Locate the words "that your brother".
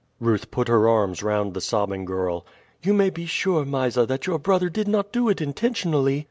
4.07-4.67